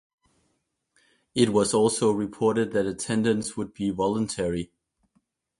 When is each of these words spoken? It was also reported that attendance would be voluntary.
It 1.35 1.49
was 1.49 1.75
also 1.75 2.11
reported 2.11 2.71
that 2.71 2.87
attendance 2.87 3.55
would 3.55 3.71
be 3.75 3.91
voluntary. 3.91 4.71